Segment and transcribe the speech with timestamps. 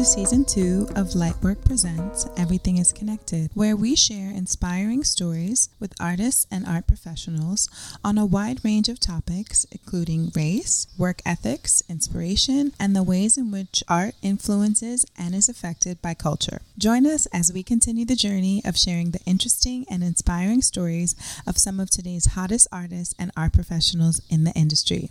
[0.00, 5.92] to season two of Lightwork Presents Everything is Connected, where we share inspiring stories with
[6.00, 7.68] artists and art professionals
[8.02, 13.50] on a wide range of topics, including race, work ethics, inspiration, and the ways in
[13.50, 16.62] which art influences and is affected by culture.
[16.78, 21.14] Join us as we continue the journey of sharing the interesting and inspiring stories
[21.46, 25.10] of some of today's hottest artists and art professionals in the industry.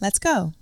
[0.00, 0.54] Let's go!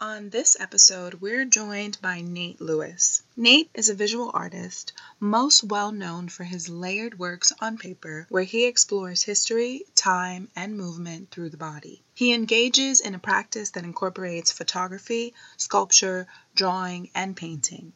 [0.00, 3.24] On this episode, we're joined by Nate Lewis.
[3.36, 8.44] Nate is a visual artist, most well known for his layered works on paper, where
[8.44, 12.00] he explores history, time, and movement through the body.
[12.14, 17.92] He engages in a practice that incorporates photography, sculpture, drawing, and painting.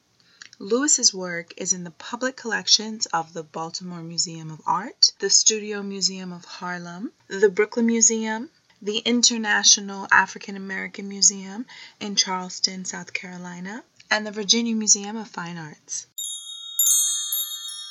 [0.58, 5.84] Lewis's work is in the public collections of the Baltimore Museum of Art, the Studio
[5.84, 8.50] Museum of Harlem, the Brooklyn Museum,
[8.82, 11.64] the International African American Museum
[12.00, 16.08] in Charleston, South Carolina, and the Virginia Museum of Fine Arts.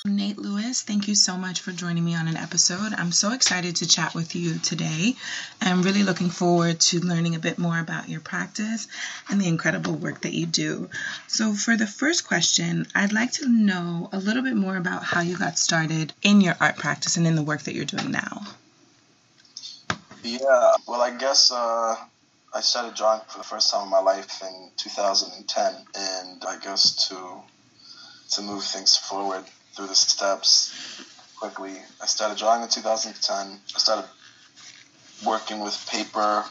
[0.05, 2.91] Nate Lewis, thank you so much for joining me on an episode.
[2.97, 5.15] I'm so excited to chat with you today.
[5.61, 8.87] I'm really looking forward to learning a bit more about your practice
[9.29, 10.89] and the incredible work that you do.
[11.27, 15.21] So, for the first question, I'd like to know a little bit more about how
[15.21, 18.47] you got started in your art practice and in the work that you're doing now.
[20.23, 21.95] Yeah, well, I guess uh,
[22.53, 27.07] I started drawing for the first time in my life in 2010, and I guess
[27.09, 27.41] to
[28.31, 29.43] to move things forward
[29.75, 31.03] through the steps
[31.37, 33.59] quickly, I started drawing in 2010.
[33.75, 34.05] I started
[35.25, 36.45] working with paper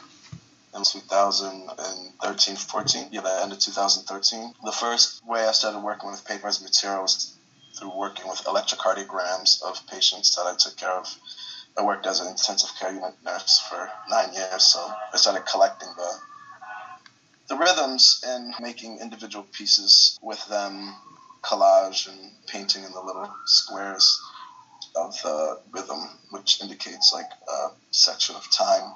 [0.75, 3.07] in 2013, 14.
[3.11, 4.53] Yeah, the end of 2013.
[4.63, 7.37] The first way I started working with paper as material was
[7.79, 11.07] through working with electrocardiograms of patients that I took care of
[11.77, 14.79] I worked as an intensive care unit nurse for nine years, so
[15.13, 16.19] I started collecting the
[17.47, 20.95] the rhythms and making individual pieces with them,
[21.43, 24.21] collage and painting in the little squares
[24.95, 28.93] of the rhythm, which indicates like a section of time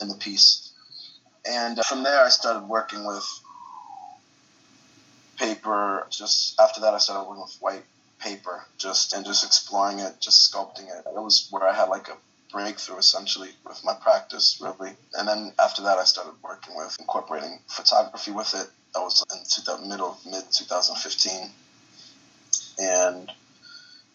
[0.00, 0.72] in the piece.
[1.44, 3.26] And uh, from there, I started working with
[5.36, 6.06] paper.
[6.10, 7.84] Just after that, I started working with white
[8.20, 11.04] paper just and just exploring it, just sculpting it.
[11.06, 12.16] It was where I had like a
[12.52, 14.92] breakthrough essentially with my practice really.
[15.14, 18.68] And then after that I started working with incorporating photography with it.
[18.94, 21.50] I was in the middle mid 2015.
[22.78, 23.30] And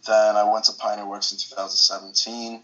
[0.07, 2.61] then I went to Pioneer Works in 2017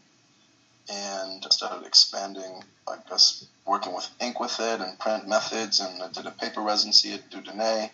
[0.89, 5.79] and started expanding, I guess, working with ink with it and print methods.
[5.79, 7.91] And I did a paper residency at Dieudonné,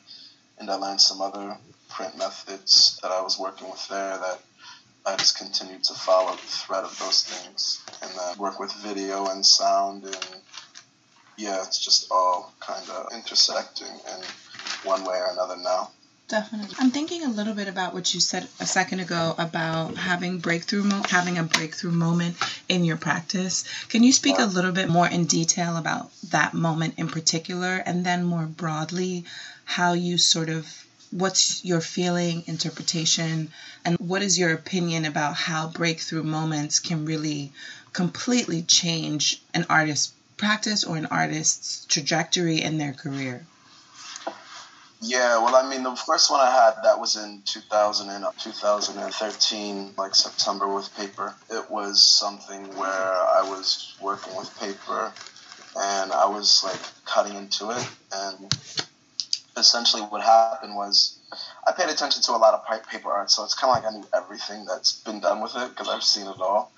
[0.60, 1.58] and I learned some other
[1.90, 4.40] print methods that I was working with there that
[5.06, 9.28] I just continued to follow the thread of those things and then work with video
[9.28, 10.42] and sound and
[11.38, 14.24] yeah, it's just all kind of intersecting in
[14.84, 15.92] one way or another now.
[16.30, 16.76] Definitely.
[16.78, 20.84] I'm thinking a little bit about what you said a second ago about having breakthrough
[20.84, 22.36] mo- having a breakthrough moment
[22.68, 23.64] in your practice.
[23.88, 28.06] Can you speak a little bit more in detail about that moment in particular and
[28.06, 29.24] then more broadly
[29.64, 30.68] how you sort of
[31.12, 33.50] what's your feeling, interpretation,
[33.86, 37.54] and what is your opinion about how breakthrough moments can really
[37.94, 43.46] completely change an artist's practice or an artist's trajectory in their career?
[45.00, 49.94] Yeah, well, I mean, the first one I had that was in 2000 and 2013,
[49.96, 51.36] like September with paper.
[51.52, 55.14] It was something where I was working with paper
[55.80, 58.52] and I was like cutting into it and
[59.58, 61.20] essentially what happened was
[61.68, 63.96] I paid attention to a lot of paper art, so it's kind of like I
[63.96, 66.72] knew everything that's been done with it because I've seen it all.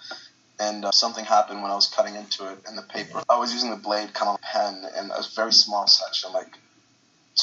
[0.60, 3.24] And uh, something happened when I was cutting into it in the paper.
[3.30, 6.58] I was using the blade kind of pen in a very small section, like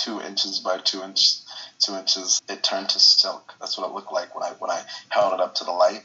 [0.04, 1.38] two inches by two inch,
[1.78, 2.40] two inches.
[2.48, 3.54] It turned to silk.
[3.60, 6.02] That's what it looked like when I when I held it up to the light.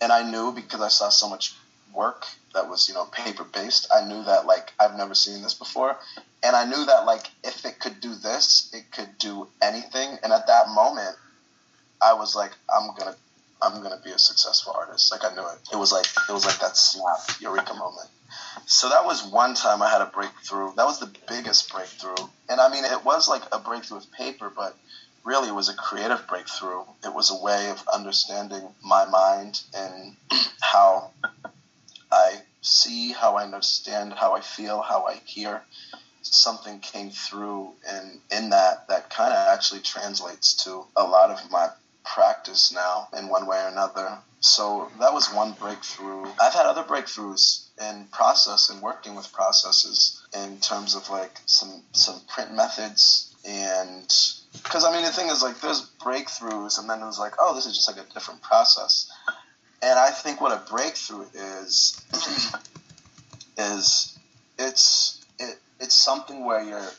[0.00, 1.54] And I knew because I saw so much
[1.94, 5.54] work that was you know paper based i knew that like i've never seen this
[5.54, 5.96] before
[6.42, 10.32] and i knew that like if it could do this it could do anything and
[10.32, 11.16] at that moment
[12.02, 13.16] i was like i'm gonna
[13.62, 16.44] i'm gonna be a successful artist like i knew it it was like it was
[16.44, 18.08] like that snap eureka moment
[18.66, 22.60] so that was one time i had a breakthrough that was the biggest breakthrough and
[22.60, 24.76] i mean it was like a breakthrough with paper but
[25.24, 30.16] really it was a creative breakthrough it was a way of understanding my mind and
[30.60, 31.10] how
[32.12, 35.62] I see, how I understand, how I feel, how I hear.
[36.22, 41.50] Something came through, and in that, that kind of actually translates to a lot of
[41.50, 41.70] my
[42.04, 44.18] practice now in one way or another.
[44.40, 46.26] So that was one breakthrough.
[46.40, 51.82] I've had other breakthroughs in process and working with processes in terms of like some
[51.92, 54.12] some print methods and
[54.52, 57.54] because I mean the thing is like there's breakthroughs, and then it was like oh
[57.54, 59.10] this is just like a different process,
[59.82, 62.00] and I think what a breakthrough is
[63.58, 64.18] is
[64.58, 66.90] it's it it's something where you're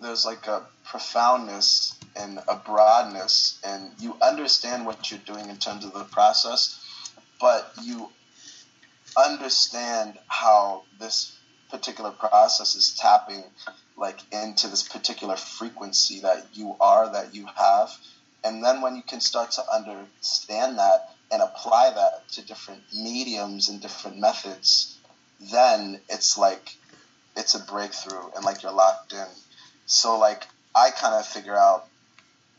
[0.00, 5.84] there's like a profoundness and a broadness, and you understand what you're doing in terms
[5.84, 6.84] of the process,
[7.40, 8.08] but you
[9.16, 11.36] understand how this
[11.70, 13.44] particular process is tapping
[13.96, 17.90] like into this particular frequency that you are that you have.
[18.42, 23.68] And then when you can start to understand that and apply that to different mediums
[23.68, 24.96] and different methods
[25.40, 26.76] then it's like
[27.36, 29.26] it's a breakthrough and like you're locked in.
[29.86, 31.86] So like i kind of figure out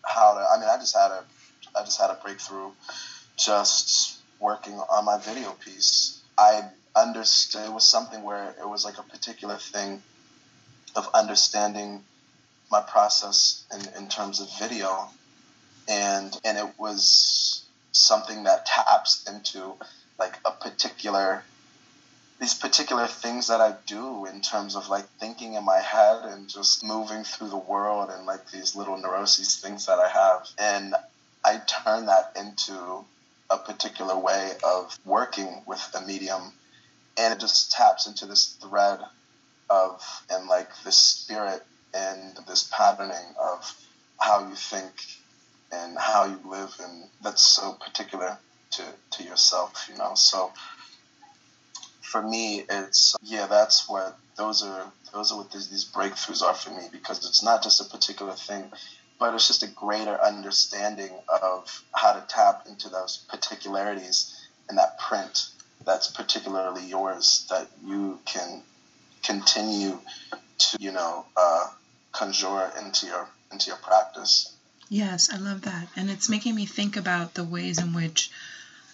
[0.03, 1.23] how to i mean i just had a
[1.77, 2.71] i just had a breakthrough
[3.37, 8.97] just working on my video piece i understood it was something where it was like
[8.97, 10.01] a particular thing
[10.95, 12.03] of understanding
[12.71, 15.09] my process in, in terms of video.
[15.87, 19.73] And and it was something that taps into
[20.17, 21.43] like a particular
[22.39, 26.49] these particular things that I do in terms of like thinking in my head and
[26.49, 30.47] just moving through the world and like these little neuroses things that I have.
[30.57, 30.95] And
[31.45, 33.05] I turn that into
[33.51, 36.53] a particular way of working with a medium
[37.17, 38.99] and it just taps into this thread
[39.69, 41.63] of and like this spirit
[41.93, 43.75] and this patterning of
[44.19, 44.91] how you think
[45.71, 48.37] and how you live and that's so particular
[48.71, 50.13] to, to yourself you know?
[50.15, 50.51] So
[52.01, 56.53] for me it's yeah that's what those are those are what these, these breakthroughs are
[56.53, 58.71] for me because it's not just a particular thing
[59.21, 64.35] but it's just a greater understanding of how to tap into those particularities
[64.67, 65.51] in that print
[65.85, 68.63] that's particularly yours that you can
[69.23, 69.99] continue
[70.57, 71.67] to you know uh,
[72.11, 74.55] conjure into your into your practice.
[74.89, 75.87] Yes i love that.
[75.95, 78.31] And it's making me think about the ways in which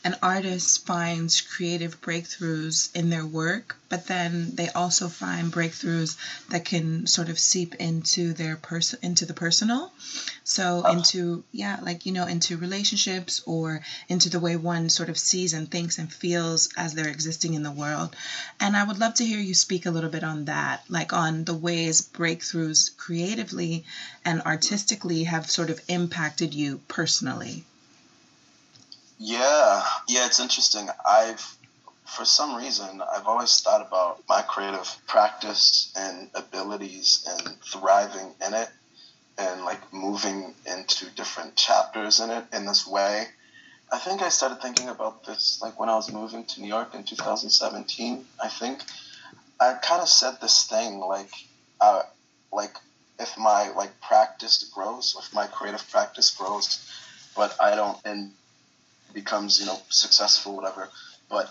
[0.07, 6.15] an artist finds creative breakthroughs in their work, but then they also find breakthroughs
[6.48, 9.92] that can sort of seep into their person into the personal.
[10.45, 10.94] So oh.
[10.94, 15.51] into yeah, like you know, into relationships or into the way one sort of sees
[15.51, 18.15] and thinks and feels as they're existing in the world.
[18.62, 21.44] And I would love to hear you speak a little bit on that, like on
[21.44, 23.83] the ways breakthroughs creatively
[24.24, 27.65] and artistically have sort of impacted you personally.
[29.18, 30.88] Yeah, yeah, it's interesting.
[31.06, 31.42] I've,
[32.06, 38.54] for some reason, I've always thought about my creative practice and abilities and thriving in
[38.54, 38.69] it
[39.38, 43.28] and like moving into different chapters in it in this way.
[43.92, 46.94] I think I started thinking about this like when I was moving to New York
[46.94, 48.25] in 2017.
[48.44, 48.84] I think
[49.60, 51.31] I kind of said this thing like,
[51.81, 52.04] uh,
[52.52, 52.75] like
[53.20, 56.88] if my like practice grows, if my creative practice grows,
[57.36, 58.31] but I don't and
[59.13, 60.89] becomes you know successful whatever.
[61.30, 61.50] But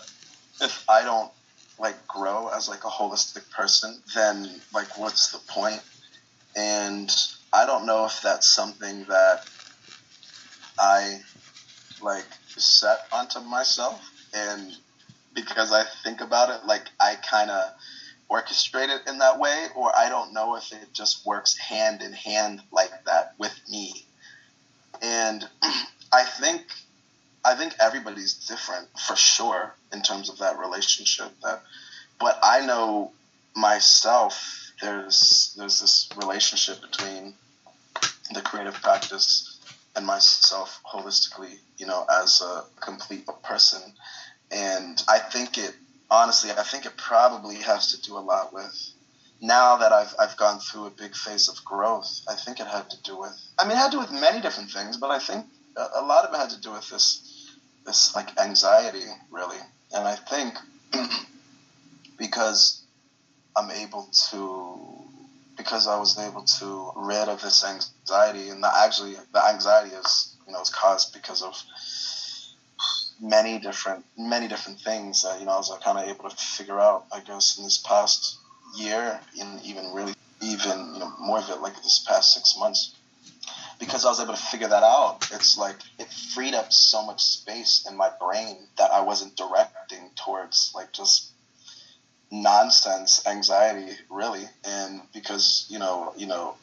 [0.61, 1.31] if i don't
[1.79, 5.81] like grow as like a holistic person then like what's the point?
[6.55, 7.13] And
[7.53, 9.45] i don't know if that's something that
[10.79, 11.19] i
[12.01, 14.01] like set onto myself.
[14.33, 14.75] And
[15.33, 17.69] because i think about it like i kind of
[18.29, 22.11] orchestrate it in that way or i don't know if it just works hand in
[22.11, 24.05] hand like that with me.
[25.01, 25.47] And
[26.11, 26.63] i think
[27.47, 31.31] I think everybody's different for sure in terms of that relationship.
[31.43, 31.63] That,
[32.19, 33.13] but I know
[33.55, 34.53] myself.
[34.81, 37.33] There's there's this relationship between
[38.33, 39.59] the creative practice
[39.95, 41.57] and myself holistically.
[41.77, 43.81] You know, as a complete person,
[44.51, 45.73] and I think it
[46.11, 48.93] honestly, I think it probably has to do a lot with
[49.41, 52.89] now that I've, I've gone through a big phase of growth, I think it had
[52.89, 55.19] to do with, I mean, it had to do with many different things, but I
[55.19, 57.26] think a, a lot of it had to do with this
[57.87, 59.57] this like anxiety really.
[59.95, 60.53] And i think
[62.19, 62.83] because
[63.55, 65.07] i'm able to
[65.57, 70.35] because i was able to rid of this anxiety and the, actually the anxiety is
[70.45, 71.55] you know is caused because of
[73.21, 76.79] many different many different things that you know i was kind of able to figure
[76.79, 78.37] out i guess in this past
[78.75, 82.96] year and even really even you know more of it like this past six months
[83.79, 87.23] because I was able to figure that out, it's like it freed up so much
[87.23, 91.31] space in my brain that I wasn't directing towards like just
[92.31, 94.45] nonsense anxiety really.
[94.63, 96.55] And because you know you know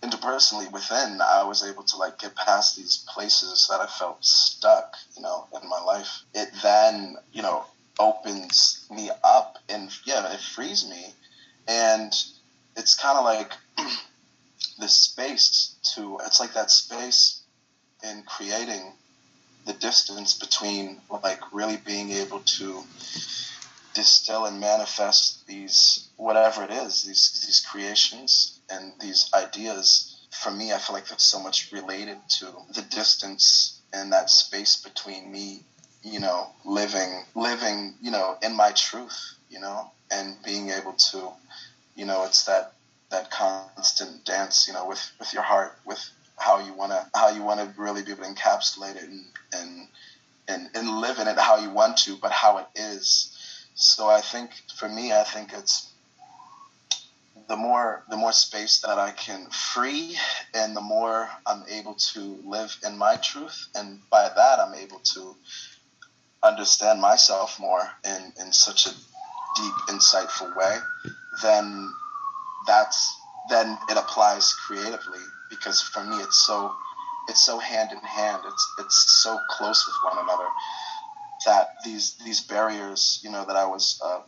[0.00, 4.94] interpersonally within i was able to like get past these places that i felt stuck
[5.16, 6.22] you know in my life.
[6.34, 7.64] It then you know
[7.98, 11.06] opens me up and yeah it frees me.
[11.66, 12.12] And
[12.76, 13.52] it's kind of like
[14.78, 17.42] this space to it's like that space
[18.02, 18.92] in creating
[19.66, 22.82] the distance between like really being able to
[23.94, 30.14] distill and manifest these whatever it is these these creations and these ideas.
[30.30, 34.76] For me i feel like that's so much related to the distance and that space
[34.76, 35.64] between me
[36.02, 41.30] you know living living you know in my truth you know and being able to
[41.96, 42.74] you know it's that
[43.10, 47.28] that constant dance you know with with your heart with how you want to how
[47.30, 49.88] you want to really be able to encapsulate it and and
[50.48, 53.34] and, and live in it how you want to but how it is.
[53.74, 55.92] So i think for me i think it's
[57.48, 60.16] the more the more space that i can free
[60.54, 64.98] and the more i'm able to live in my truth and by that i'm able
[64.98, 65.34] to
[66.42, 70.78] understand myself more in in such a deep insightful way
[71.42, 71.88] then
[72.68, 73.16] that's
[73.48, 76.72] then it applies creatively because for me it's so
[77.28, 78.42] it's so hand in hand.
[78.46, 80.48] It's it's so close with one another
[81.46, 84.20] that these these barriers, you know, that I was uh,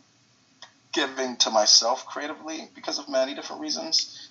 [0.93, 4.29] giving to myself creatively because of many different reasons,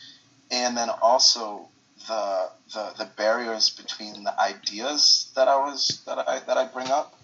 [0.51, 1.69] and then also
[2.07, 6.91] the the, the barriers between the ideas that I was that I that I bring
[6.91, 7.15] up.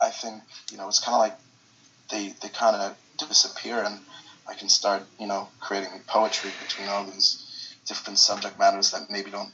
[0.00, 1.38] I think you know it's kind of like
[2.10, 4.00] they they kind of disappear and
[4.48, 9.30] I can start you know creating poetry between all these different subject matters that maybe
[9.30, 9.52] don't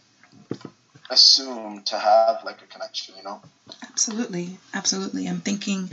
[1.10, 3.42] assume to have like a connection, you know?
[3.82, 4.58] Absolutely.
[4.72, 5.26] Absolutely.
[5.26, 5.90] I'm thinking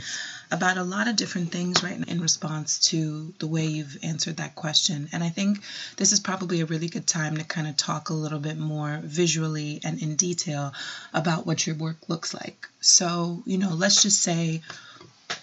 [0.50, 4.38] about a lot of different things right now in response to the way you've answered
[4.38, 5.08] that question.
[5.12, 5.60] And I think
[5.96, 9.00] this is probably a really good time to kind of talk a little bit more
[9.02, 10.72] visually and in detail
[11.12, 12.68] about what your work looks like.
[12.80, 14.62] So, you know, let's just say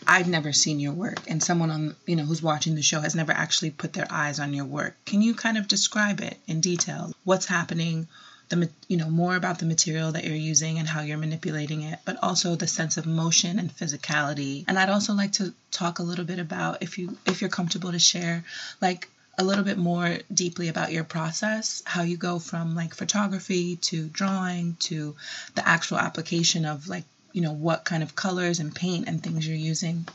[0.08, 3.16] I've never seen your work and someone on you know who's watching the show has
[3.16, 4.96] never actually put their eyes on your work.
[5.06, 7.14] Can you kind of describe it in detail?
[7.24, 8.08] What's happening?
[8.50, 12.00] The you know more about the material that you're using and how you're manipulating it,
[12.06, 14.66] but also the sense of motion and physicality.
[14.68, 17.92] And I'd also like to talk a little bit about if you if you're comfortable
[17.92, 18.44] to share
[18.82, 23.76] like a little bit more deeply about your process, how you go from like photography
[23.78, 25.16] to drawing to
[25.56, 27.04] the actual application of like
[27.36, 30.08] you know what kind of colors and paint and things you're using?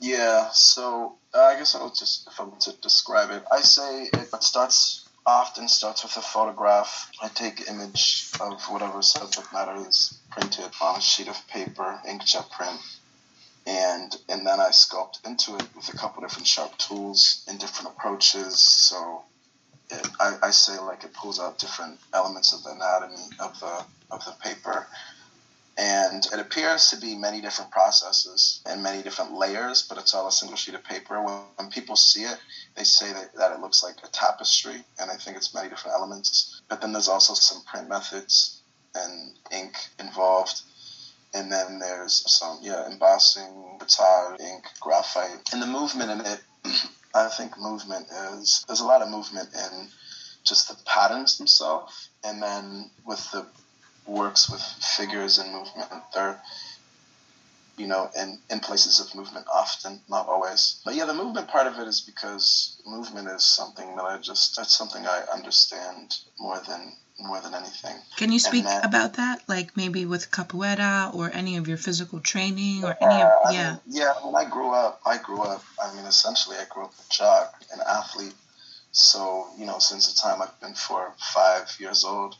[0.00, 4.42] Yeah so uh, i guess i'll just if i'm to describe it i say it
[4.42, 7.10] starts often starts with a photograph.
[7.22, 12.50] I take image of whatever subject matter is printed on a sheet of paper inkjet
[12.50, 12.80] print
[13.66, 17.96] and and then i sculpt into it with a couple different sharp tools and different
[17.96, 18.58] approaches.
[18.58, 19.22] So
[19.90, 23.84] it, I, I say like it pulls out different elements of the anatomy of the
[24.10, 24.86] of the paper
[25.76, 30.28] and it appears to be many different processes and many different layers, but it's all
[30.28, 31.20] a single sheet of paper.
[31.20, 32.38] When, when people see it,
[32.76, 35.96] they say that, that it looks like a tapestry, and I think it's many different
[35.96, 36.62] elements.
[36.68, 38.62] But then there's also some print methods
[38.94, 40.62] and ink involved.
[41.34, 45.52] And then there's some, yeah, embossing, batar, ink, graphite.
[45.52, 46.40] And the movement in it,
[47.14, 49.88] I think movement is, there's a lot of movement in
[50.44, 52.10] just the patterns themselves.
[52.22, 53.46] And then with the
[54.06, 55.90] works with figures and movement.
[56.14, 56.40] They're,
[57.76, 60.80] you know, in, in places of movement often, not always.
[60.84, 64.56] But yeah, the movement part of it is because movement is something that I just,
[64.56, 67.94] that's something I understand more than more than anything.
[68.16, 72.20] Can you speak then, about that, like maybe with capoeira or any of your physical
[72.20, 73.70] training or any of uh, yeah?
[73.70, 75.62] Mean, yeah, when I grew up, I grew up.
[75.82, 78.34] I mean, essentially, I grew up a jock, an athlete.
[78.92, 82.36] So you know, since the time I've been four, five years old,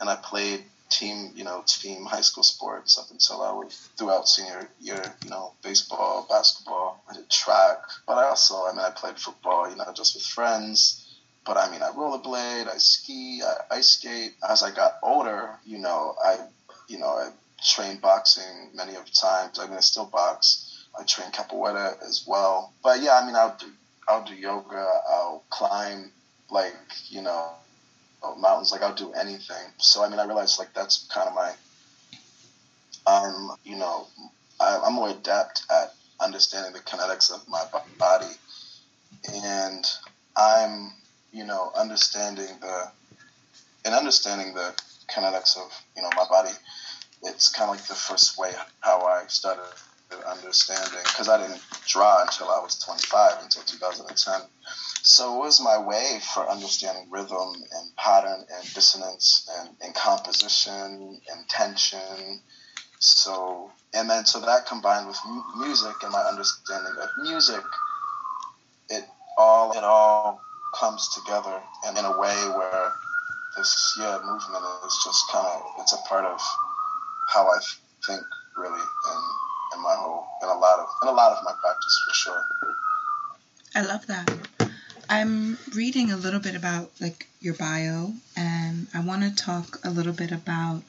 [0.00, 4.28] and I played team, you know, team high school sports up until I was throughout
[4.28, 8.90] senior year, you know, baseball, basketball, I did track, but I also, I mean, I
[8.90, 10.98] played football, you know, just with friends.
[11.44, 14.34] But I mean, I rollerblade, I ski, I ice skate.
[14.48, 16.38] As I got older, you know, I,
[16.86, 17.30] you know, I
[17.64, 19.58] trained boxing many of times.
[19.58, 20.86] I mean, I still box.
[20.98, 22.72] I train capoeira as well.
[22.84, 23.66] But yeah, I mean, I'll do,
[24.06, 24.86] I'll do yoga.
[25.10, 26.12] I'll climb,
[26.50, 26.76] like,
[27.08, 27.50] you know,
[28.38, 28.72] mountains.
[28.72, 29.72] Like I'll do anything.
[29.78, 31.52] So I mean, I realized like that's kind of my,
[33.06, 34.06] I'm um, you know,
[34.60, 37.62] I, I'm more adept at understanding the kinetics of my
[37.98, 38.32] body,
[39.32, 39.84] and
[40.36, 40.92] I'm,
[41.32, 42.90] you know, understanding the,
[43.84, 44.74] and understanding the
[45.08, 46.54] kinetics of you know my body.
[47.24, 49.62] It's kind of like the first way how I started
[50.26, 54.40] understanding because I didn't draw until I was 25 until 2010
[55.02, 61.20] so it was my way for understanding rhythm and pattern and dissonance and, and composition
[61.28, 62.40] and tension.
[63.00, 65.18] So, and then so that combined with
[65.58, 67.64] music and my understanding of music,
[68.90, 69.04] it
[69.36, 70.40] all, it all
[70.78, 72.92] comes together and in a way where
[73.56, 76.40] this yeah movement is just kind of it's a part of
[77.28, 77.58] how I
[78.06, 78.22] think
[78.56, 79.20] really in
[79.82, 82.46] in my whole in a lot of in a lot of my practice for sure.
[83.74, 84.30] I love that.
[85.08, 89.90] I'm reading a little bit about like your bio and I want to talk a
[89.90, 90.82] little bit about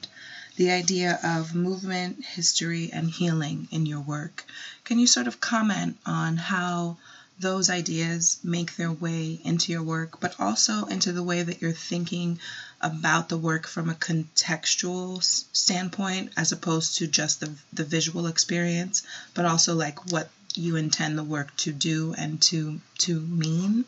[0.56, 4.44] the idea of movement, history, and healing in your work.
[4.84, 6.96] Can you sort of comment on how
[7.40, 11.72] those ideas make their way into your work, but also into the way that you're
[11.72, 12.38] thinking
[12.84, 19.06] about the work from a contextual standpoint as opposed to just the, the visual experience,
[19.32, 23.86] but also like what you intend the work to do and to to mean?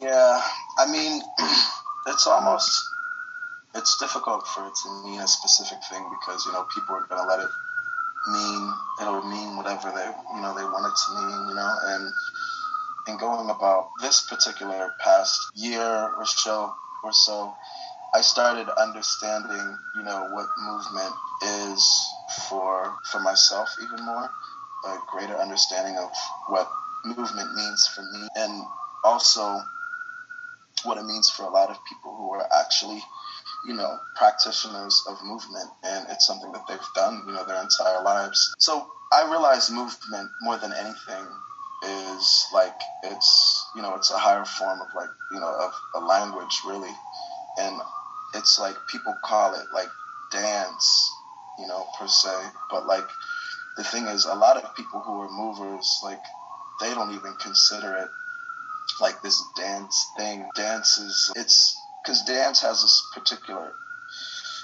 [0.00, 0.42] Yeah,
[0.76, 1.22] I mean,
[2.08, 2.82] it's almost
[3.74, 7.28] it's difficult for it to mean a specific thing because you know people are gonna
[7.28, 7.50] let it
[8.26, 12.12] mean it'll mean whatever they you know they want it to mean you know and
[13.08, 17.54] in going about this particular past year or so or so
[18.14, 22.12] I started understanding you know what movement is
[22.48, 24.30] for for myself even more
[24.86, 26.10] a greater understanding of
[26.48, 26.68] what
[27.04, 28.62] movement means for me and
[29.02, 29.60] also
[30.84, 33.02] what it means for a lot of people who are actually
[33.66, 38.02] you know, practitioners of movement, and it's something that they've done, you know, their entire
[38.02, 38.54] lives.
[38.58, 41.24] So I realized movement more than anything
[41.84, 46.04] is like it's you know it's a higher form of like you know of a
[46.04, 46.92] language really,
[47.58, 47.80] and
[48.34, 49.88] it's like people call it like
[50.32, 51.10] dance,
[51.58, 52.34] you know per se,
[52.70, 53.08] but like
[53.76, 56.22] the thing is a lot of people who are movers like
[56.80, 58.08] they don't even consider it
[59.00, 60.48] like this dance thing.
[60.54, 63.72] Dance is it's because dance has this particular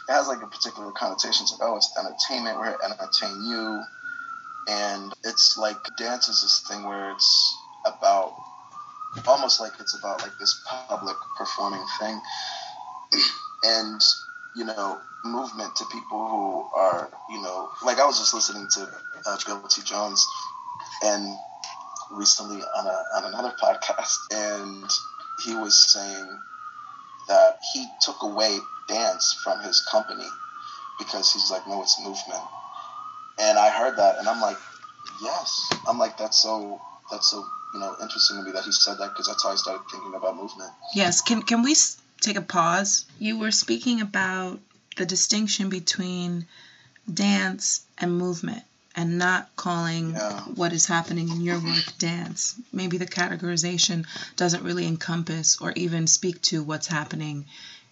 [0.09, 1.45] it has like a particular connotation.
[1.45, 2.59] It's like, oh, it's entertainment.
[2.59, 3.83] We're entertain you,
[4.69, 8.35] and it's like dance is this thing where it's about
[9.27, 12.21] almost like it's about like this public performing thing,
[13.65, 14.01] and
[14.57, 18.89] you know, movement to people who are you know, like I was just listening to
[19.27, 19.83] uh, Bill T.
[19.83, 20.27] Jones,
[21.05, 21.37] and
[22.11, 24.91] recently on a on another podcast, and
[25.45, 26.41] he was saying
[27.29, 28.59] that he took away
[28.89, 30.27] dance from his company
[30.99, 32.43] because he's like, no, it's movement.
[33.41, 34.59] And I heard that, and I'm like,
[35.23, 35.71] yes.
[35.89, 39.11] I'm like, that's so that's so you know interesting to me that he said that
[39.11, 40.71] because that's how I started thinking about movement.
[40.95, 41.23] Yes.
[41.23, 41.75] Can can we
[42.21, 43.07] take a pause?
[43.19, 44.61] You were speaking about
[44.97, 46.47] the distinction between
[47.13, 48.63] dance and movement
[48.97, 50.41] and not calling yeah.
[50.41, 52.55] what is happening in your work dance.
[52.73, 57.47] Maybe the categorization doesn't really encompass or even speak to what's happening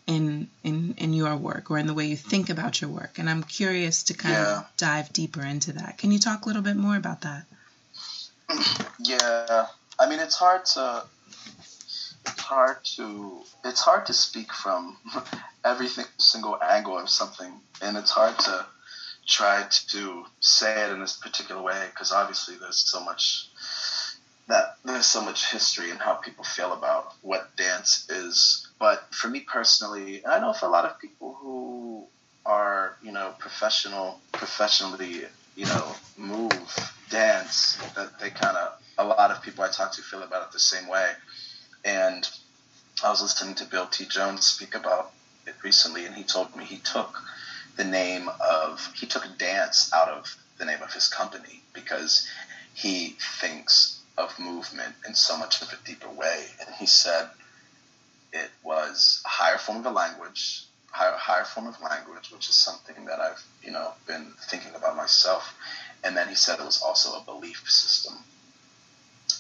[0.09, 3.19] in in in your work or in the way you think about your work.
[3.19, 4.59] And I'm curious to kind yeah.
[4.59, 5.99] of dive deeper into that.
[5.99, 7.45] Can you talk a little bit more about that?
[9.01, 9.67] Yeah.
[10.01, 11.05] I mean, it's hard to
[12.27, 14.97] it's hard to it's hard to speak from
[15.65, 18.67] every single angle of something and it's hard to
[19.27, 23.49] try to say it in this particular way because obviously there's so much
[24.49, 28.68] that there's so much history in how people feel about what dance is.
[28.79, 32.07] But for me personally, and I know for a lot of people who
[32.47, 35.23] are, you know, professional, professionally,
[35.57, 40.03] you know, move, dance, that they kind of, a lot of people I talk to
[40.03, 41.11] feel about it the same way.
[41.85, 42.29] And
[43.05, 44.07] I was listening to Bill T.
[44.07, 45.13] Jones speak about
[45.47, 47.21] it recently, and he told me he took
[47.77, 52.29] the name of he took dance out of the name of his company because
[52.75, 57.29] he thinks of movement in so much of a deeper way and he said
[58.33, 62.55] it was a higher form of a language higher, higher form of language which is
[62.55, 65.55] something that i've you know been thinking about myself.
[66.05, 68.15] And then he said it was also a belief system.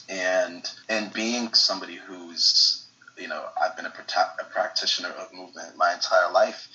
[0.09, 3.92] And and being somebody who's you know i've been a,
[4.40, 6.68] a practitioner of movement my entire life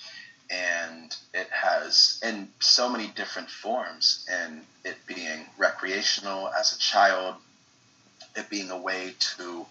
[0.50, 7.36] and it has in so many different forms and it being recreational as a child
[8.36, 9.64] it being a way to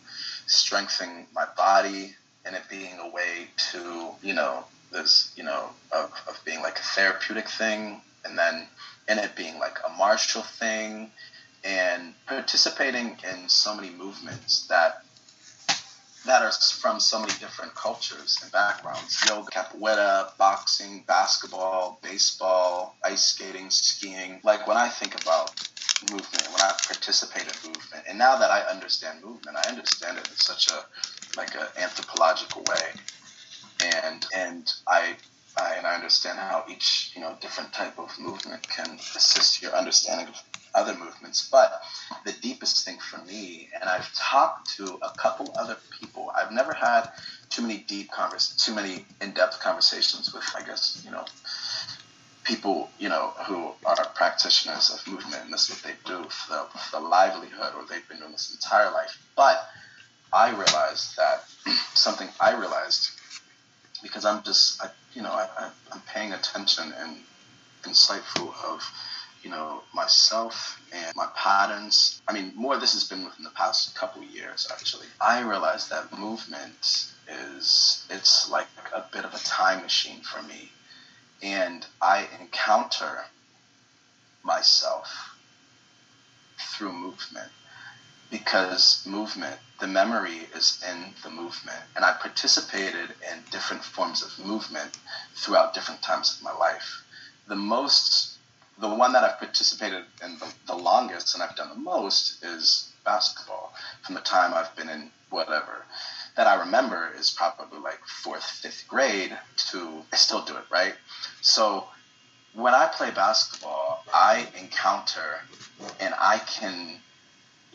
[0.48, 6.12] strengthen my body and it being a way to you know this you know of,
[6.28, 8.68] of being like a therapeutic thing and then
[9.08, 11.10] in it being like a martial thing
[11.64, 15.04] and participating in so many movements that
[16.26, 23.26] that are from so many different cultures and backgrounds yoga, capoeira, boxing, basketball, baseball, ice
[23.26, 24.40] skating, skiing.
[24.44, 25.52] Like when I think about
[26.10, 30.28] movement, when I participate in movement, and now that I understand movement, I understand it
[30.28, 30.86] in such a
[31.38, 32.90] like an anthropological way.
[33.84, 35.18] And and I
[35.58, 39.74] I, and I understand how each you know different type of movement can assist your
[39.74, 40.42] understanding of
[40.76, 41.48] other movements.
[41.52, 41.82] But
[42.26, 46.32] the deepest thing for me, and I've talked to a couple other people.
[46.36, 47.10] I've never had
[47.50, 51.26] too many deep convers, too many in-depth conversations with, I guess, you know,
[52.44, 56.54] people, you know, who are practitioners of movement, and this is what they do for
[56.54, 59.18] the, for the livelihood, or they've been doing this entire life.
[59.36, 59.64] But
[60.32, 61.44] I realized that
[61.94, 63.10] something I realized
[64.02, 67.18] because I'm just, I, you know, I, I'm paying attention and
[67.84, 68.84] insightful of
[69.44, 72.22] you know, myself and my patterns.
[72.28, 75.08] I mean, more this has been within the past couple years, actually.
[75.20, 80.72] I realized that movement is, it's like a bit of a time machine for me.
[81.42, 83.26] And I encounter
[84.44, 85.36] myself
[86.58, 87.52] through movement
[88.34, 91.78] because movement, the memory is in the movement.
[91.96, 94.98] And I participated in different forms of movement
[95.36, 97.04] throughout different times of my life.
[97.48, 98.32] The most
[98.80, 102.92] the one that I've participated in the, the longest and I've done the most is
[103.06, 105.86] basketball from the time I've been in whatever
[106.36, 109.38] that I remember is probably like fourth, fifth grade
[109.70, 110.96] to I still do it, right?
[111.42, 111.86] So
[112.56, 115.42] when I play basketball, I encounter
[116.00, 117.00] and I can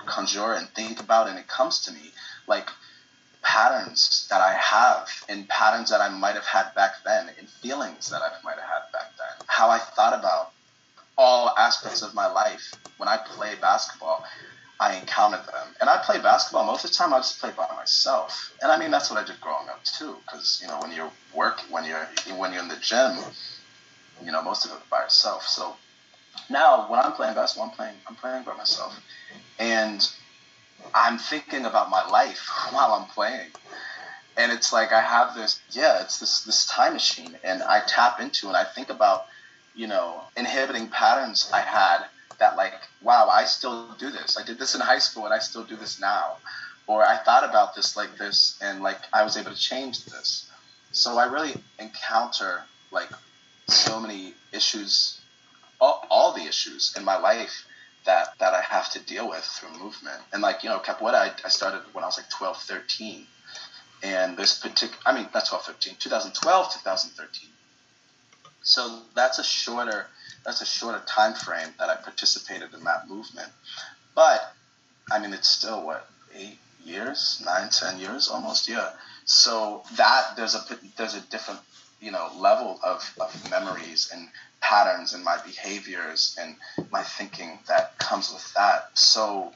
[0.06, 2.12] conjure and think about and it comes to me
[2.46, 2.68] like
[3.42, 8.10] patterns that I have and patterns that I might have had back then and feelings
[8.10, 9.46] that I might have had back then.
[9.46, 10.52] How I thought about
[11.18, 12.72] all aspects of my life.
[12.96, 14.24] When I play basketball,
[14.80, 15.74] I encounter them.
[15.80, 17.12] And I play basketball most of the time.
[17.12, 18.54] I just play by myself.
[18.62, 20.16] And I mean that's what I did growing up too.
[20.24, 23.18] Because you know when you're working, when you're when you're in the gym,
[24.24, 25.46] you know most of it by yourself.
[25.46, 25.74] So
[26.50, 28.98] now when I'm playing basketball, I'm playing I'm playing by myself,
[29.58, 30.06] and
[30.94, 33.50] I'm thinking about my life while I'm playing.
[34.36, 38.20] And it's like I have this, yeah, it's this this time machine, and I tap
[38.20, 39.26] into and I think about
[39.78, 42.04] you know, inhibiting patterns I had
[42.40, 44.36] that like, wow, I still do this.
[44.36, 46.36] I did this in high school and I still do this now.
[46.88, 50.50] Or I thought about this like this and like I was able to change this.
[50.90, 53.08] So I really encounter like
[53.68, 55.17] so many issues,
[55.80, 57.64] all, all the issues in my life
[58.04, 60.20] that, that I have to deal with through movement.
[60.32, 63.26] And like, you know, Capoeira, I, I started when I was like 12, 13.
[64.02, 67.50] And this particular, I mean, not 12, 13, 2012, 2013
[68.68, 70.06] so that's a shorter
[70.44, 73.48] that's a shorter time frame that I participated in that movement.
[74.14, 74.52] But
[75.10, 78.90] I mean, it's still what eight years, nine, ten years, almost, yeah.
[79.24, 80.60] So that there's a
[80.96, 81.60] there's a different
[82.00, 84.28] you know level of, of memories and
[84.60, 86.56] patterns and my behaviors and
[86.90, 88.90] my thinking that comes with that.
[88.98, 89.52] So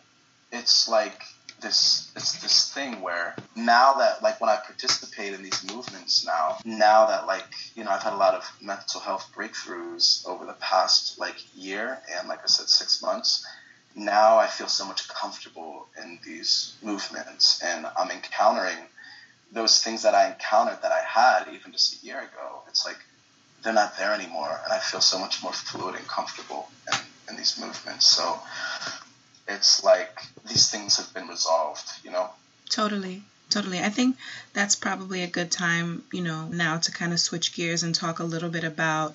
[0.50, 1.22] it's like
[1.60, 6.58] this it's this thing where now that like when I participate in these movements now,
[6.64, 10.54] now that like you know I've had a lot of mental health breakthroughs over the
[10.54, 13.46] past like year and like I said six months.
[13.94, 18.78] Now I feel so much comfortable in these movements and I'm encountering
[19.52, 22.62] those things that I encountered that I had even just a year ago.
[22.68, 22.98] It's like
[23.62, 26.98] they're not there anymore and I feel so much more fluid and comfortable in,
[27.30, 28.06] in these movements.
[28.08, 28.40] So
[29.46, 32.30] it's like these things have been resolved, you know?
[32.70, 33.22] Totally.
[33.50, 33.80] Totally.
[33.80, 34.16] I think
[34.54, 38.18] that's probably a good time, you know, now to kind of switch gears and talk
[38.18, 39.14] a little bit about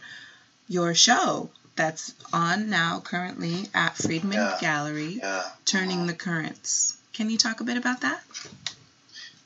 [0.70, 4.58] your show that's on now currently at Fridman yeah.
[4.62, 5.44] Gallery, yeah.
[5.66, 6.98] Turning the Currents.
[7.14, 8.22] Can you talk a bit about that?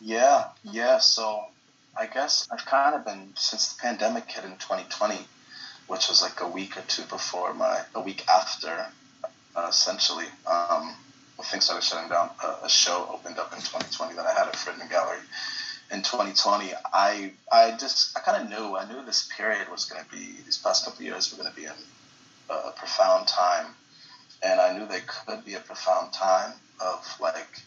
[0.01, 0.97] Yeah, yeah.
[0.97, 1.45] So
[1.97, 5.19] I guess I've kind of been, since the pandemic hit in 2020,
[5.87, 8.87] which was like a week or two before my, a week after
[9.55, 10.25] uh, essentially.
[10.49, 10.95] Um,
[11.43, 14.53] things started shutting down, a, a, show opened up in 2020 that I had at
[14.53, 15.17] Fridman Gallery.
[15.91, 20.03] In 2020, I I just I kind of knew I knew this period was going
[20.03, 21.73] to be these past couple years were going to be a,
[22.53, 23.65] a profound time,
[24.41, 27.61] and I knew they could be a profound time of like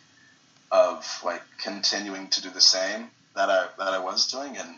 [0.70, 4.77] of like continuing to do the same that I that I was doing and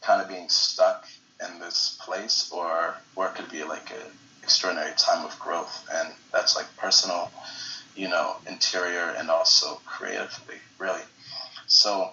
[0.00, 1.06] kind of being stuck
[1.46, 6.08] in this place, or or it could be like an extraordinary time of growth, and
[6.32, 7.30] that's like personal,
[7.94, 11.02] you know, interior and also creatively, really.
[11.66, 12.10] So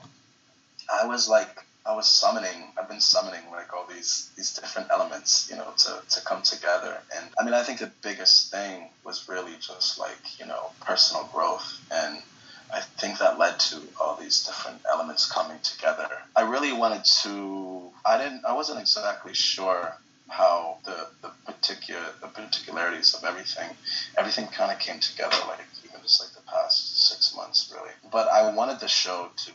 [0.91, 2.71] I was like, I was summoning.
[2.77, 6.97] I've been summoning like all these these different elements, you know, to to come together.
[7.15, 11.29] And I mean, I think the biggest thing was really just like you know personal
[11.33, 12.21] growth and.
[12.75, 16.09] I think that led to all these different elements coming together.
[16.35, 17.89] I really wanted to.
[18.05, 18.43] I didn't.
[18.45, 19.95] I wasn't exactly sure
[20.27, 23.69] how the, the particular the particularities of everything
[24.17, 28.27] everything kind of came together like even just like the past six months really but
[28.29, 29.51] i wanted the show to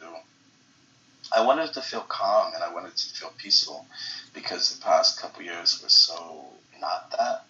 [1.37, 3.85] i wanted it to feel calm and i wanted it to feel peaceful
[4.33, 6.45] because the past couple years were so
[6.81, 7.45] not that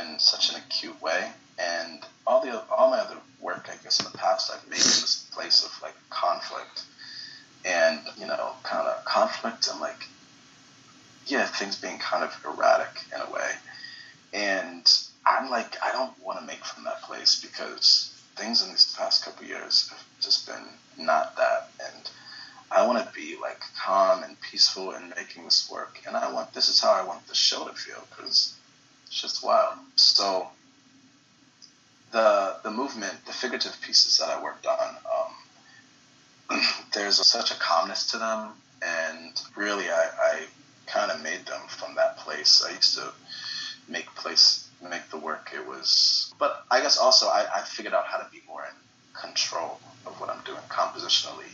[0.00, 4.10] in such an acute way And all the all my other work, I guess, in
[4.10, 6.82] the past, I've made in this place of like conflict,
[7.64, 10.08] and you know, kind of conflict and like,
[11.26, 13.50] yeah, things being kind of erratic in a way.
[14.32, 14.90] And
[15.26, 19.24] I'm like, I don't want to make from that place because things in these past
[19.24, 20.64] couple years have just been
[20.98, 22.10] not that, and
[22.70, 26.52] I want to be like calm and peaceful in making this work, and I want
[26.52, 28.54] this is how I want the show to feel because
[29.06, 29.78] it's just wild.
[29.96, 30.48] So
[32.14, 34.96] the the movement, the figurative pieces that I worked on,
[36.48, 36.60] um,
[36.94, 38.50] there's a, such a calmness to them,
[38.80, 40.42] and really I, I
[40.86, 42.64] kind of made them from that place.
[42.66, 43.12] I used to
[43.88, 45.50] make place make the work.
[45.52, 49.20] It was, but I guess also I, I figured out how to be more in
[49.20, 51.50] control of what I'm doing compositionally,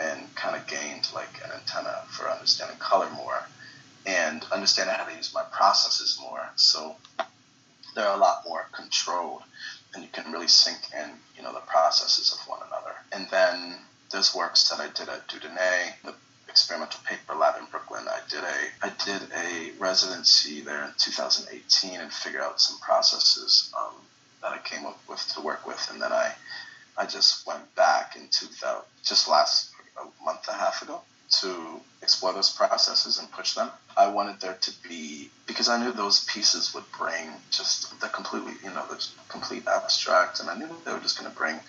[0.00, 3.42] and kind of gained like an antenna for understanding color more,
[4.06, 6.48] and understanding how to use my processes more.
[6.56, 6.96] So
[7.94, 9.42] they're a lot more controlled
[9.94, 12.94] and you can really sink in, you know, the processes of one another.
[13.12, 13.74] And then
[14.12, 16.14] there's works that I did at Dieudonné, the
[16.48, 18.06] experimental paper lab in Brooklyn.
[18.08, 23.72] I did a I did a residency there in 2018 and figured out some processes
[23.78, 23.94] um,
[24.40, 26.32] that I came up with to work with, and then I
[26.96, 31.02] I just went back in 2000 just last a month and a half ago
[31.40, 33.70] to explore those processes and push them.
[33.98, 38.54] I wanted there to be because I knew those pieces would bring just the completely,
[38.64, 41.60] you know, the complete abstract, and I knew they were just going to bring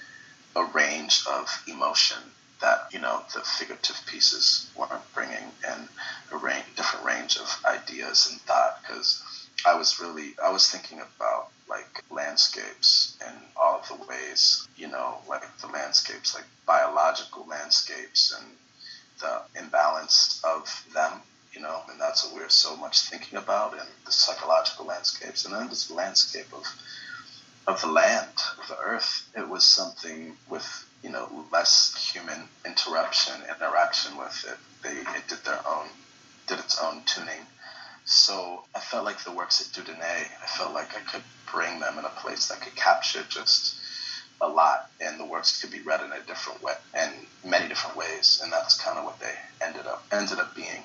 [0.56, 2.18] a range of emotion
[2.62, 5.88] that you know the figurative pieces weren't bringing, and
[6.32, 8.80] a range, different range of ideas and thought.
[8.82, 9.22] Because
[9.66, 14.88] I was really, I was thinking about like landscapes and all of the ways, you
[14.88, 18.52] know, like the landscapes, like biological landscapes and
[19.20, 21.22] the imbalance of them,
[21.54, 25.46] you know, and that's what we're so much thinking about in the psychological landscapes.
[25.46, 26.66] And then this landscape of
[27.68, 28.28] of the land,
[28.60, 34.58] of the earth, it was something with, you know, less human interruption, interaction with it.
[34.84, 35.88] They it did their own
[36.48, 37.46] did its own tuning.
[38.06, 42.00] So I felt like the works at Dieudonné, I felt like I could bring them
[42.00, 43.76] in a place that could capture just
[44.42, 47.14] a lot, and the works could be read in a different way, and
[47.46, 49.34] many different ways, and that's kind of what they
[49.64, 50.84] ended up ended up being.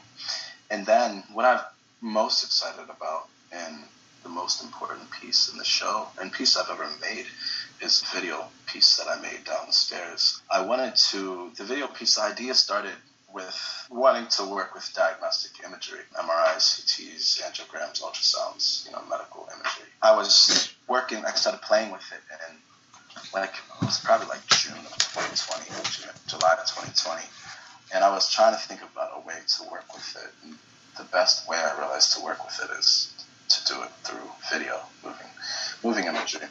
[0.70, 1.60] And then what I'm
[2.00, 3.78] most excited about, and
[4.22, 7.26] the most important piece in the show, and piece I've ever made,
[7.80, 10.40] is the video piece that I made downstairs.
[10.50, 12.18] I wanted to the video piece.
[12.18, 12.94] Idea started
[13.32, 19.88] with wanting to work with diagnostic imagery, MRIs, CTs, angiograms, ultrasounds, you know, medical imagery.
[20.00, 22.58] I was working, I started playing with it, and
[23.34, 27.22] like it was probably like June of 2020, June, July of 2020,
[27.94, 30.32] and I was trying to think about a way to work with it.
[30.44, 30.58] And
[30.96, 33.12] the best way I realized to work with it is
[33.48, 35.26] to do it through video, moving,
[35.84, 36.48] moving imagery,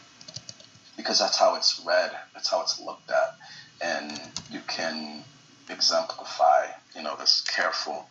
[1.06, 3.38] because that's how it's read, that's how it's looked at,
[3.80, 5.24] and you can
[5.70, 6.66] exemplify,
[6.96, 8.08] you know, this careful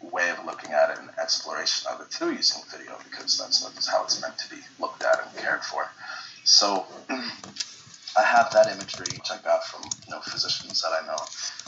[0.00, 3.86] way of looking at it and exploration of it through using video, because that's, that's
[3.86, 5.84] how it's meant to be looked at and cared for.
[6.44, 11.18] So I have that imagery which I got from you know physicians that I know.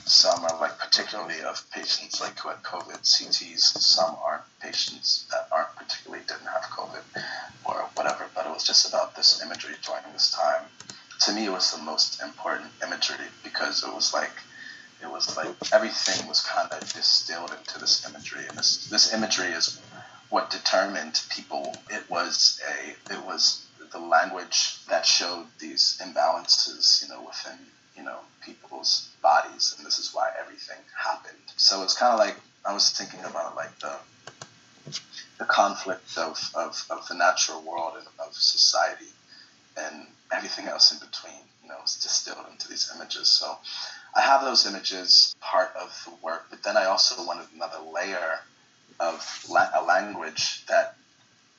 [0.07, 3.61] Some are like particularly of patients like who had COVID CTs.
[3.61, 7.23] Some aren't patients that aren't particularly didn't have COVID
[7.67, 8.27] or whatever.
[8.35, 10.65] But it was just about this imagery during this time.
[11.21, 14.33] To me, it was the most important imagery because it was like
[15.03, 19.49] it was like everything was kind of distilled into this imagery, and this this imagery
[19.49, 19.81] is
[20.31, 21.75] what determined people.
[21.91, 27.59] It was a it was the language that showed these imbalances, you know, within
[27.97, 31.37] you know people's bodies, and this is why everything happened.
[31.57, 33.97] So it's kind of like I was thinking about like the
[35.39, 39.07] the conflict of, of, of the natural world and of society
[39.77, 43.29] and everything else in between, you know, is distilled into these images.
[43.29, 43.59] So
[44.15, 48.41] I have those images part of the work, but then I also wanted another layer
[48.99, 50.97] of la- a language that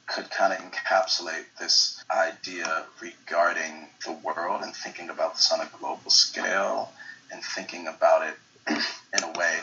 [0.07, 5.69] could kind of encapsulate this idea regarding the world and thinking about this on a
[5.79, 6.91] global scale
[7.31, 8.35] and thinking about it
[8.67, 9.59] in a way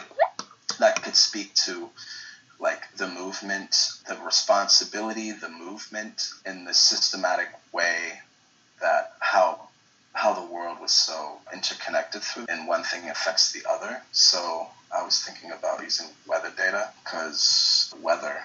[0.78, 1.90] that could speak to
[2.60, 8.18] like the movement, the responsibility, the movement in the systematic way
[8.80, 9.68] that how
[10.14, 14.02] how the world was so interconnected through and one thing affects the other.
[14.10, 18.36] So I was thinking about using weather data because weather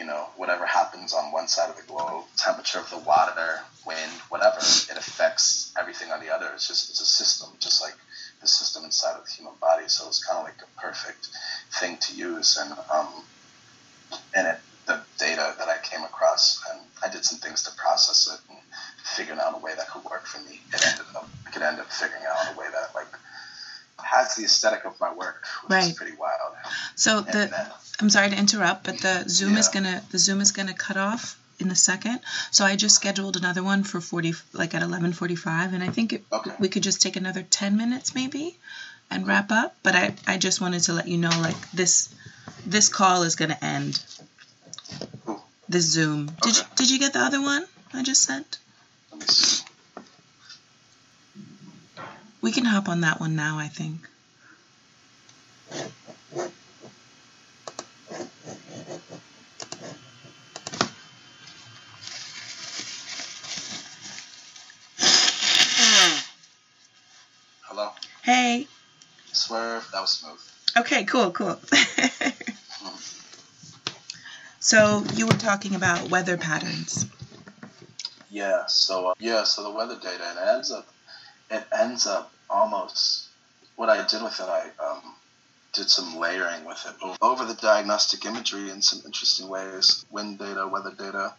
[0.00, 4.10] you know, whatever happens on one side of the globe, temperature of the water, wind,
[4.30, 6.50] whatever, it affects everything on the other.
[6.54, 7.94] It's just it's a system, just like
[8.40, 9.88] the system inside of the human body.
[9.88, 11.28] So it's kind of like a perfect
[11.78, 12.56] thing to use.
[12.56, 13.08] And um,
[14.34, 14.58] and it,
[14.90, 18.58] the data that I came across, and I did some things to process it and
[19.16, 20.60] figuring out a way that could work for me.
[20.74, 23.06] It ended up, I could end up figuring out a way that like
[24.02, 25.90] has the aesthetic of my work, which Right.
[25.90, 26.54] is pretty wild.
[26.96, 27.66] So And the then-
[28.00, 31.38] I'm sorry to interrupt, but the Zoom is gonna the Zoom is gonna cut off
[31.58, 32.20] in a second.
[32.50, 35.90] So I just scheduled another one for forty like at eleven forty five, and I
[35.90, 36.52] think it, Okay.
[36.58, 38.58] we could just take another ten minutes maybe,
[39.10, 39.76] and wrap up.
[39.82, 42.08] But I I just wanted to let you know like this
[42.66, 44.00] this call is gonna end.
[45.68, 46.26] This Zoom.
[46.42, 48.58] Did you did you get the other one I just sent?
[49.12, 49.64] Let me see.
[52.40, 53.58] We can hop on that one now.
[53.58, 54.08] I think.
[67.62, 67.90] Hello.
[68.22, 68.66] Hey.
[69.32, 69.88] Swerve.
[69.92, 70.40] That was smooth.
[70.76, 71.60] Okay, cool, cool.
[72.80, 73.19] Mm-hmm.
[74.60, 77.06] So you were talking about weather patterns.
[78.30, 78.66] Yeah.
[78.66, 79.44] So uh, yeah.
[79.44, 80.86] So the weather data it ends up
[81.50, 83.28] it ends up almost
[83.76, 84.46] what I did with it.
[84.46, 85.14] I um,
[85.72, 90.04] did some layering with it over the diagnostic imagery in some interesting ways.
[90.10, 91.34] Wind data, weather data,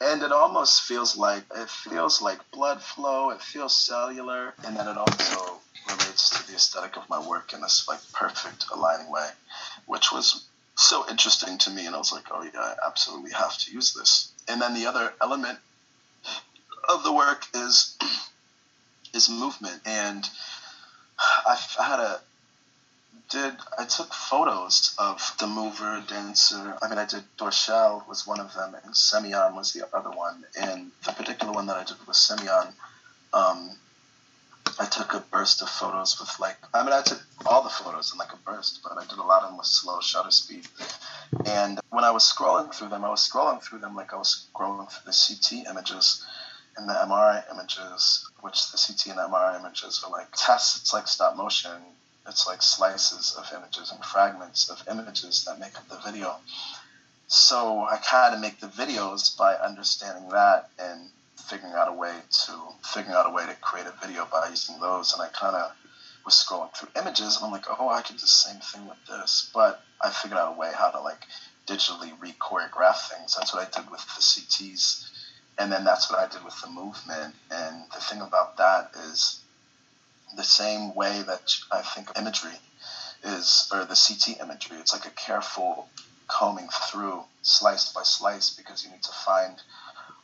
[0.00, 3.30] and it almost feels like it feels like blood flow.
[3.30, 7.60] It feels cellular, and then it also relates to the aesthetic of my work in
[7.60, 9.28] this like perfect aligning way,
[9.86, 11.86] which was so interesting to me.
[11.86, 14.32] And I was like, oh yeah, I absolutely have to use this.
[14.48, 15.58] And then the other element
[16.88, 17.96] of the work is
[19.14, 20.28] is movement and
[21.46, 22.20] I, had a
[23.30, 28.40] did I took photos of the mover dancer I mean I did Dorchel was one
[28.40, 31.96] of them and Semyon was the other one and the particular one that I did
[32.06, 32.68] with Semyon
[33.32, 33.70] um,
[34.78, 38.12] I took a burst of photos with like I mean I took all the photos
[38.12, 40.66] in like a burst but I did a lot of them with slow shutter speed
[41.46, 44.48] and when I was scrolling through them I was scrolling through them like I was
[44.54, 46.24] scrolling through the CT images
[46.76, 51.06] and the MRI images, which the CT and MRI images are like tests, it's like
[51.08, 51.70] stop motion.
[52.26, 56.36] It's like slices of images and fragments of images that make up the video.
[57.26, 62.14] So I kind of make the videos by understanding that and figuring out a way
[62.46, 65.12] to figuring out a way to create a video by using those.
[65.12, 65.72] And I kind of
[66.24, 68.98] was scrolling through images and I'm like, oh, I could do the same thing with
[69.08, 69.50] this.
[69.52, 71.24] But I figured out a way how to like
[71.66, 73.34] digitally re-choreograph things.
[73.36, 75.10] That's what I did with the CTs
[75.58, 77.34] and then that's what I did with the movement.
[77.50, 79.40] And the thing about that is
[80.36, 82.58] the same way that I think imagery
[83.22, 85.88] is, or the CT imagery, it's like a careful
[86.26, 89.60] combing through slice by slice because you need to find,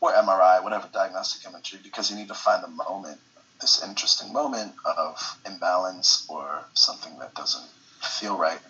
[0.01, 3.19] or MRI, whatever diagnostic imagery, because you need to find the moment,
[3.61, 7.69] this interesting moment of imbalance or something that doesn't
[8.01, 8.61] feel right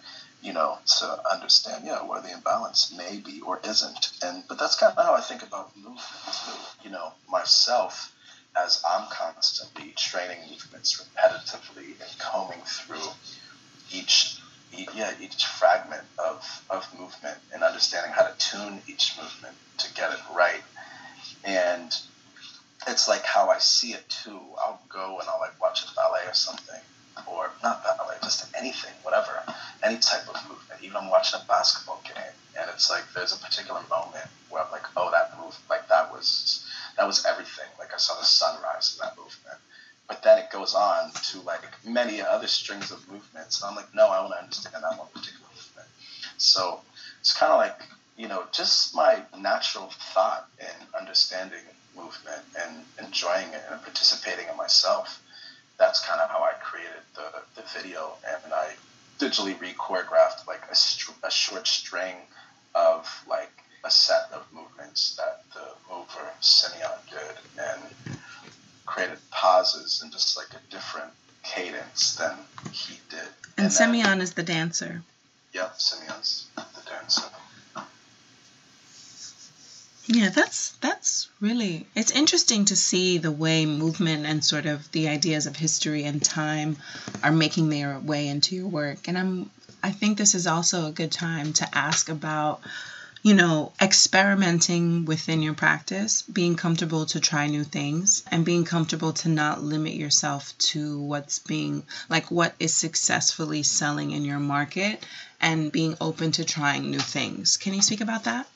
[0.43, 4.11] you know, to understand, yeah, where the imbalance may be or isn't.
[4.23, 6.85] And but that's kind of how I think about movement too.
[6.85, 8.15] You know, myself
[8.57, 13.09] as I'm constantly training movements repetitively and combing through
[13.93, 14.41] each,
[14.73, 20.13] yeah, each fragment of, of movement and understanding how to tune each movement to get
[20.13, 20.63] it right.
[21.45, 21.97] And
[22.87, 24.41] it's like how I see it too.
[24.59, 26.81] I'll go and I'll like watch a ballet or something
[27.27, 29.43] or not ballet, just anything, whatever,
[29.83, 30.83] any type of movement.
[30.83, 34.71] Even I'm watching a basketball game, and it's like there's a particular moment where I'm
[34.71, 37.67] like, oh, that move, like that was that was everything.
[37.79, 39.59] Like I saw the sunrise in that movement.
[40.09, 43.95] But then it goes on to like many other strings of movements, and I'm like,
[43.95, 45.89] no, I want to understand that one particular movement.
[46.37, 46.81] So
[47.21, 47.81] it's kind of like
[48.21, 51.65] you know, just my natural thought in understanding
[51.97, 52.73] movement and
[53.05, 55.23] enjoying it and participating in myself
[55.79, 58.13] that's kind of how I created the, the video,
[58.45, 58.69] and I
[59.19, 62.17] digitally re-choreographed like a, str- a short string
[62.75, 63.51] of like
[63.83, 68.19] a set of movements that the mover Simeon did, and
[68.85, 71.11] created pauses and just like a different
[71.45, 72.37] cadence than
[72.73, 73.21] he did.
[73.57, 75.03] And, then- Semyon is the dancer.
[75.55, 77.23] yeah, Simeon's the dancer.
[80.13, 85.07] Yeah, that's that's really it's interesting to see the way movement and sort of the
[85.09, 86.79] ideas of history and time
[87.23, 89.07] are making their way into your work.
[89.07, 89.51] And I'm
[89.85, 92.61] I think this is also a good time to ask about
[93.23, 99.13] you know, experimenting within your practice, being comfortable to try new things, and being comfortable
[99.13, 105.07] to not limit yourself to what's being like what is successfully selling in your market
[105.41, 107.57] and being open to trying new things.
[107.59, 108.49] Can you speak about that?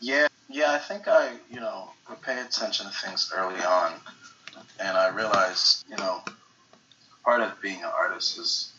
[0.00, 3.92] Yeah, yeah, I think I, you know, would pay attention to things early on,
[4.78, 6.22] and I realized, you know,
[7.22, 8.72] part of being an artist is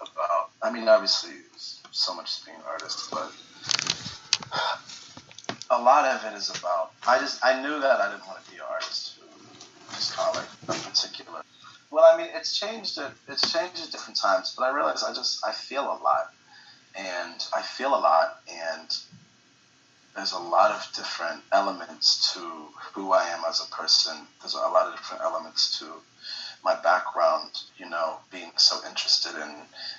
[0.00, 0.50] about.
[0.62, 1.32] I mean, obviously,
[1.90, 3.30] so much being an artist, but
[5.70, 6.92] a lot of it is about.
[7.06, 9.18] I just I knew that I didn't want to be an artist
[10.16, 11.42] kind of particular
[11.90, 12.98] Well, I mean, it's changed.
[12.98, 16.32] At, it's changed at different times, but I realize I just I feel a lot,
[16.96, 18.88] and I feel a lot, and
[20.14, 22.40] there's a lot of different elements to
[22.94, 24.16] who I am as a person.
[24.40, 25.86] There's a lot of different elements to
[26.64, 29.54] my background, you know, being so interested in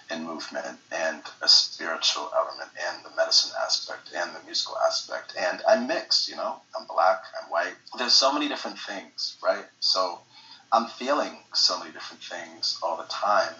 [0.10, 5.34] in movement and a spiritual element and the medicine aspect and the musical aspect.
[5.38, 6.62] And I'm mixed, you know.
[6.78, 7.76] I'm black, I'm white.
[7.98, 9.66] There's so many different things, right?
[9.80, 10.20] So
[10.72, 13.54] I'm feeling so many different things all the time.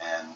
[0.00, 0.34] And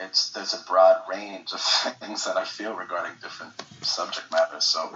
[0.00, 1.60] it's there's a broad range of
[2.00, 4.64] things that I feel regarding different subject matters.
[4.64, 4.92] So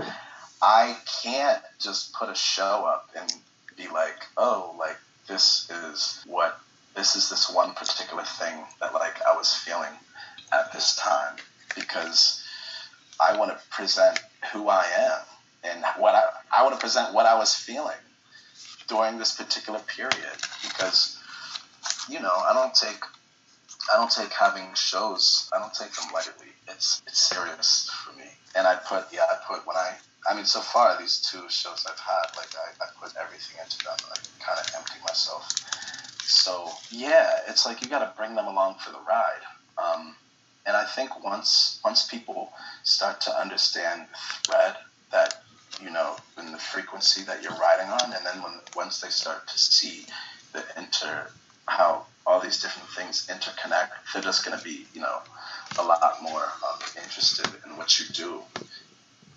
[0.60, 3.32] I can't just put a show up and
[3.76, 4.96] be like, oh, like
[5.28, 6.60] this is what
[6.94, 9.92] this is this one particular thing that like I was feeling
[10.52, 11.36] at this time
[11.74, 12.44] because
[13.20, 14.20] I want to present
[14.52, 15.20] who I am
[15.64, 16.24] and what I
[16.56, 17.96] I want to present what I was feeling
[18.88, 21.18] during this particular period because
[22.08, 23.00] you know I don't take
[23.92, 28.26] I don't take having shows I don't take them lightly it's it's serious for me
[28.54, 29.96] and I put yeah I put when I
[30.28, 33.78] I mean, so far these two shows I've had, like I, I put everything into
[33.78, 33.96] them.
[34.10, 35.48] I kind of empty myself.
[36.22, 39.42] So yeah, it's like you got to bring them along for the ride.
[39.78, 40.14] Um,
[40.64, 42.52] and I think once once people
[42.84, 44.76] start to understand the thread
[45.10, 45.42] that
[45.82, 49.48] you know in the frequency that you're riding on, and then when once they start
[49.48, 50.06] to see
[50.52, 51.28] the inter
[51.66, 55.18] how all these different things interconnect, they're just going to be you know
[55.78, 58.42] a lot more um, interested in what you do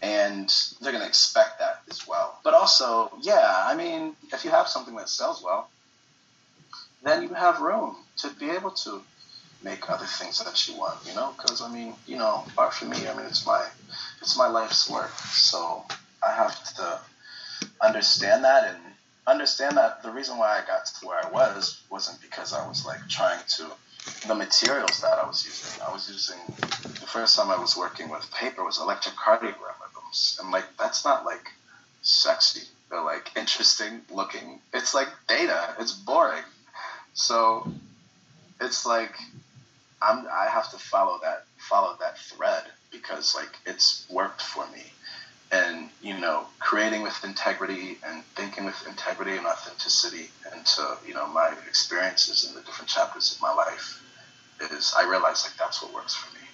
[0.01, 2.39] and they're going to expect that as well.
[2.43, 5.69] But also, yeah, I mean, if you have something that sells well,
[7.03, 9.01] then you have room to be able to
[9.63, 11.33] make other things that you want, you know?
[11.37, 13.65] Because I mean, you know, art for me, I mean, it's my
[14.21, 15.83] it's my life's work, so
[16.25, 16.99] I have to
[17.81, 18.77] understand that and
[19.27, 22.85] understand that the reason why I got to where I was wasn't because I was
[22.85, 23.71] like trying to
[24.27, 25.81] the materials that I was using.
[25.81, 26.37] I was using
[26.83, 31.25] the first time I was working with paper was electrocardiogram rhythms, and like that's not
[31.25, 31.51] like
[32.01, 34.59] sexy or like interesting looking.
[34.73, 35.75] It's like data.
[35.79, 36.43] It's boring.
[37.13, 37.71] So
[38.61, 39.15] it's like
[40.01, 44.83] I'm I have to follow that follow that thread because like it's worked for me.
[45.51, 51.27] And you know, creating with integrity and thinking with integrity and authenticity into you know
[51.27, 54.01] my experiences in the different chapters of my life
[54.71, 56.45] is I realize like that's what works for me.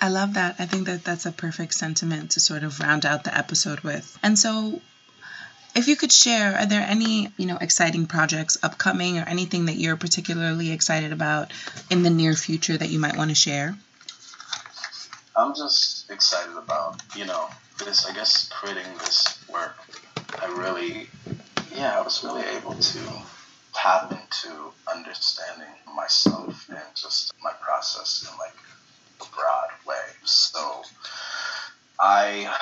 [0.00, 0.56] I love that.
[0.58, 4.18] I think that that's a perfect sentiment to sort of round out the episode with.
[4.22, 4.80] And so,
[5.74, 9.76] if you could share, are there any, you know, exciting projects upcoming or anything that
[9.76, 11.52] you're particularly excited about
[11.90, 13.76] in the near future that you might want to share?
[15.38, 17.46] I'm just excited about, you know,
[17.78, 19.76] this, I guess, creating this work.
[20.42, 21.08] I really,
[21.72, 22.98] yeah, I was really able to
[23.72, 28.56] tap into understanding myself and just my process in like
[29.20, 30.02] a broad way.
[30.24, 30.82] So
[32.00, 32.52] I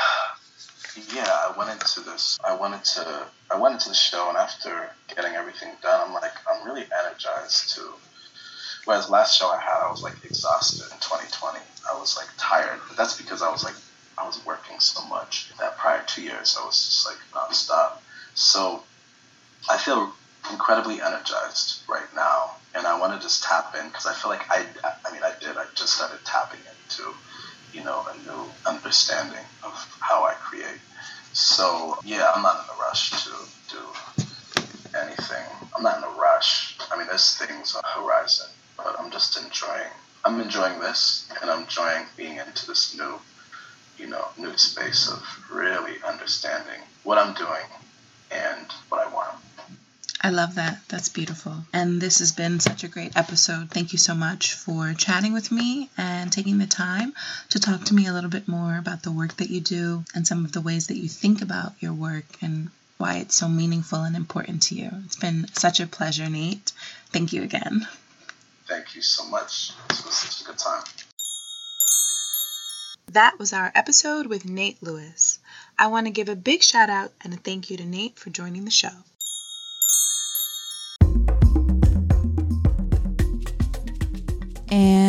[1.14, 2.38] yeah, I went into this.
[2.46, 3.26] I wanted to.
[3.50, 7.74] I went into the show, and after getting everything done, I'm like, I'm really energized
[7.76, 7.82] to.
[8.86, 11.58] Whereas last show I had, I was like exhausted in 2020.
[11.92, 13.74] I was like tired, but that's because I was like,
[14.16, 15.50] I was working so much.
[15.58, 17.98] That prior two years, I was just like nonstop.
[18.34, 18.84] So
[19.68, 20.12] I feel
[20.52, 24.48] incredibly energized right now, and I want to just tap in because I feel like
[24.48, 24.64] I,
[25.04, 25.56] I mean, I did.
[25.56, 27.12] I just started tapping into,
[27.72, 30.80] you know, a new understanding of how I create.
[31.32, 33.30] So yeah, I'm not in a rush to
[33.68, 33.82] do
[34.96, 35.44] anything.
[35.76, 36.78] I'm not in a rush.
[36.90, 38.46] I mean, there's things on the horizon,
[38.76, 39.90] but I'm just enjoying.
[40.24, 43.14] I'm enjoying this, and I'm enjoying being into this new,
[43.98, 47.66] you know, new space of really understanding what I'm doing
[48.30, 49.36] and what I want.
[50.20, 50.80] I love that.
[50.88, 51.54] That's beautiful.
[51.72, 53.70] And this has been such a great episode.
[53.70, 57.14] Thank you so much for chatting with me and taking the time
[57.50, 60.26] to talk to me a little bit more about the work that you do and
[60.26, 64.02] some of the ways that you think about your work and why it's so meaningful
[64.02, 64.90] and important to you.
[65.04, 66.72] It's been such a pleasure, Nate.
[67.12, 67.86] Thank you again.
[68.66, 69.72] Thank you so much.
[69.88, 70.82] This was such a good time.
[73.12, 75.38] That was our episode with Nate Lewis.
[75.78, 78.30] I want to give a big shout out and a thank you to Nate for
[78.30, 78.90] joining the show.
[84.68, 85.05] And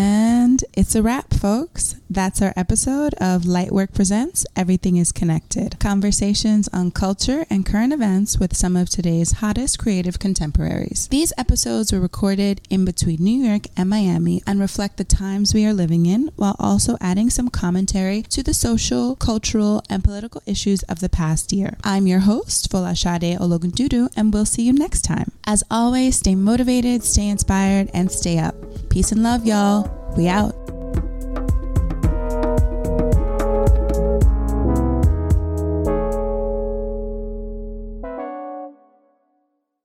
[0.78, 1.96] It's a wrap, folks.
[2.08, 5.80] That's our episode of Lightwork Presents Everything is Connected.
[5.80, 11.08] Conversations on culture and current events with some of today's hottest creative contemporaries.
[11.08, 15.66] These episodes were recorded in between New York and Miami and reflect the times we
[15.66, 20.84] are living in while also adding some commentary to the social, cultural, and political issues
[20.84, 21.76] of the past year.
[21.84, 25.32] I'm your host, Folashade Ologundudu, and we'll see you next time.
[25.48, 28.54] As always, stay motivated, stay inspired, and stay up.
[28.92, 29.97] Peace and love, y'all.
[30.16, 30.56] We out.